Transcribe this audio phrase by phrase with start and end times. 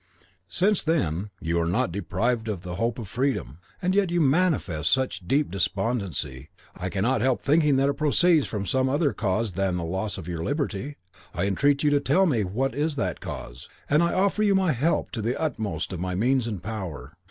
[0.49, 5.27] Since, then, you are not deprived of the hope of freedom, and yet manifest such
[5.27, 9.83] deep despondency, I cannot help thinking that it proceeds from some other cause than the
[9.83, 10.95] loss of your liberty.
[11.35, 14.71] I entreat you to tell me what is that cause, and I offer you my
[14.71, 17.13] help to the utmost of my means and power.